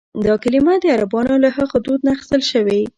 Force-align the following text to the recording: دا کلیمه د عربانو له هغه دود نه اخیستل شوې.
دا 0.25 0.33
کلیمه 0.43 0.73
د 0.79 0.85
عربانو 0.95 1.35
له 1.43 1.49
هغه 1.57 1.77
دود 1.85 1.99
نه 2.05 2.11
اخیستل 2.15 2.41
شوې. 2.51 2.81